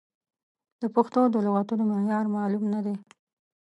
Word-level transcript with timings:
د 0.81 0.83
پښتو 0.95 1.21
د 1.33 1.35
لغتونو 1.45 1.83
معیار 1.91 2.25
معلوم 2.35 2.63
نه 2.73 2.79
دی. 2.85 2.95